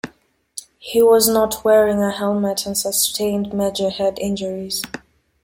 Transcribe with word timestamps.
He 0.79 1.03
was 1.03 1.29
not 1.29 1.63
wearing 1.63 2.01
a 2.01 2.09
helmet 2.09 2.65
and 2.65 2.75
sustained 2.75 3.53
major 3.53 3.91
head 3.91 4.17
injuries. 4.17 4.81